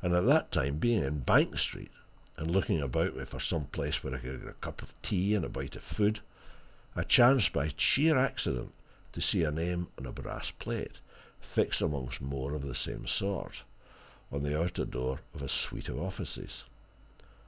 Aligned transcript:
And 0.00 0.14
at 0.14 0.26
that 0.26 0.52
time, 0.52 0.76
being 0.78 1.02
in 1.02 1.18
Bank 1.24 1.58
Street, 1.58 1.90
and 2.36 2.48
looking 2.52 2.80
about 2.80 3.16
me 3.16 3.24
for 3.24 3.40
some 3.40 3.64
place 3.64 4.00
where 4.04 4.14
I 4.14 4.18
could 4.18 4.40
get 4.42 4.48
a 4.48 4.52
cup 4.52 4.80
of 4.80 4.94
tea 5.02 5.34
and 5.34 5.44
a 5.44 5.48
bite 5.48 5.74
of 5.74 5.82
food, 5.82 6.20
I 6.94 7.02
chanced 7.02 7.52
by 7.52 7.72
sheer 7.76 8.16
accident 8.16 8.72
to 9.10 9.20
see 9.20 9.42
a 9.42 9.50
name 9.50 9.88
on 9.98 10.06
a 10.06 10.12
brass 10.12 10.52
plate, 10.52 11.00
fixed 11.40 11.80
amongst 11.80 12.20
more 12.20 12.54
of 12.54 12.62
the 12.62 12.76
same 12.76 13.08
sort, 13.08 13.64
on 14.30 14.44
the 14.44 14.56
outer 14.56 14.84
door 14.84 15.18
of 15.34 15.42
a 15.42 15.48
suite 15.48 15.88
of 15.88 15.98
offices. 15.98 16.62